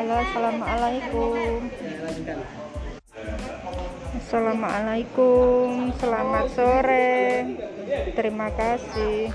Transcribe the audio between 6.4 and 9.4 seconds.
sore. Terima kasih.